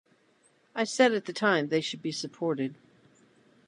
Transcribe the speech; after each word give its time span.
I 0.73 0.83
said 0.85 1.13
at 1.13 1.25
the 1.25 1.31
time 1.31 1.67
they 1.67 1.79
should 1.79 2.01
be 2.01 2.11
supported. 2.11 2.73